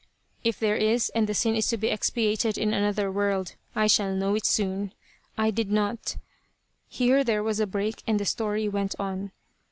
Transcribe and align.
If 0.43 0.57
there 0.57 0.77
is, 0.77 1.11
and 1.13 1.27
the 1.27 1.35
sin 1.35 1.53
is 1.53 1.67
to 1.67 1.77
be 1.77 1.89
expiated 1.89 2.57
in 2.57 2.73
another 2.73 3.11
world, 3.11 3.53
I 3.75 3.85
shall 3.85 4.15
know 4.15 4.33
it 4.33 4.47
soon. 4.47 4.93
I 5.37 5.51
did 5.51 5.71
not" 5.71 6.17
Here 6.89 7.23
there 7.23 7.43
was 7.43 7.59
a 7.59 7.67
break, 7.67 8.01
and 8.07 8.19
the 8.19 8.25
story 8.25 8.67
went 8.67 8.95
on. 8.99 9.31